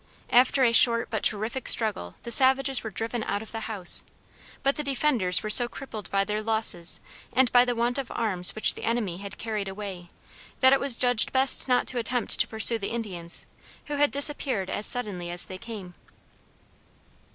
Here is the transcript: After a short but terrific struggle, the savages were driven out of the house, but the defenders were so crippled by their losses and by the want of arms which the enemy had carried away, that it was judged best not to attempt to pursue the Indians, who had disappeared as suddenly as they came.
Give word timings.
After 0.31 0.63
a 0.63 0.71
short 0.73 1.11
but 1.11 1.21
terrific 1.21 1.67
struggle, 1.67 2.15
the 2.23 2.31
savages 2.31 2.83
were 2.83 2.89
driven 2.89 3.21
out 3.23 3.43
of 3.43 3.51
the 3.51 3.69
house, 3.69 4.03
but 4.63 4.75
the 4.75 4.81
defenders 4.83 5.43
were 5.43 5.49
so 5.51 5.67
crippled 5.69 6.09
by 6.09 6.23
their 6.23 6.41
losses 6.41 6.99
and 7.31 7.51
by 7.51 7.65
the 7.65 7.75
want 7.75 7.99
of 7.99 8.09
arms 8.15 8.55
which 8.55 8.73
the 8.73 8.81
enemy 8.83 9.17
had 9.19 9.37
carried 9.37 9.67
away, 9.67 10.09
that 10.59 10.73
it 10.73 10.79
was 10.79 10.95
judged 10.95 11.31
best 11.31 11.67
not 11.67 11.85
to 11.85 11.99
attempt 11.99 12.39
to 12.39 12.47
pursue 12.47 12.79
the 12.79 12.89
Indians, 12.89 13.45
who 13.85 13.97
had 13.97 14.09
disappeared 14.09 14.71
as 14.71 14.87
suddenly 14.87 15.29
as 15.29 15.45
they 15.45 15.59
came. 15.59 15.93